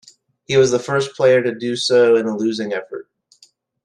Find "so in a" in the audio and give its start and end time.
1.75-2.35